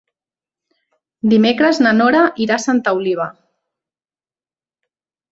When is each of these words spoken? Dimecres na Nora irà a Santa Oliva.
Dimecres 1.33 1.81
na 1.85 1.91
Nora 1.97 2.21
irà 2.45 2.55
a 2.55 2.63
Santa 2.63 2.93
Oliva. 3.01 3.27